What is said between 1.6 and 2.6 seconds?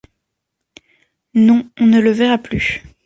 on ne le verra